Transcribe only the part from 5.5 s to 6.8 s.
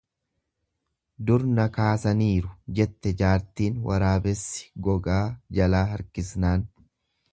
jalaa harkisnaan.